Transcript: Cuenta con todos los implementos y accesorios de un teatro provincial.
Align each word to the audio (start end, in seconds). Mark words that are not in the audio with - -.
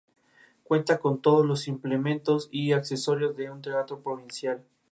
Cuenta 0.63 0.97
con 0.99 1.21
todos 1.21 1.45
los 1.45 1.67
implementos 1.67 2.49
y 2.51 2.71
accesorios 2.71 3.37
de 3.37 3.51
un 3.51 3.61
teatro 3.61 3.99
provincial. 4.01 4.63